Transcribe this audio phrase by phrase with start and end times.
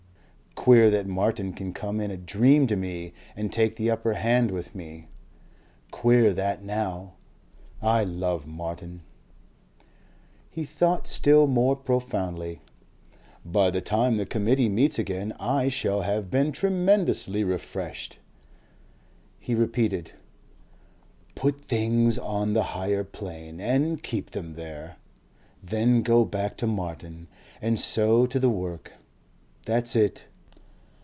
[0.53, 4.51] "Queer that Martin can come in a dream to me and take the upper hand
[4.51, 5.07] with me.
[5.91, 7.13] "Queer that NOW
[7.81, 9.01] I love Martin."
[10.51, 12.61] He thought still more profoundly.
[13.43, 18.19] "By the time the Committee meets again I shall have been tremendously refreshed."
[19.39, 20.11] He repeated:
[21.33, 24.97] "Put things on the Higher Plane and keep them there.
[25.63, 27.29] Then go back to Martin.
[27.63, 28.93] And so to the work.
[29.65, 30.25] That's it...."